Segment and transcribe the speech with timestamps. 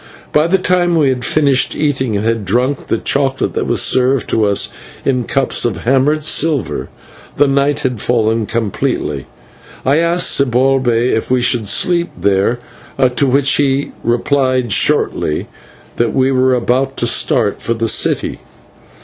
[0.31, 4.27] By the time we had finished eating and had drunk the chocolate that was served
[4.31, 4.71] to us
[5.05, 6.89] in cups of hammered silver,
[7.37, 9.27] the night had fallen completely.
[9.85, 12.57] I asked Zibalbay if we should sleep there,
[13.15, 15.47] to which he replied shortly
[15.97, 18.39] that we were about to start for the city.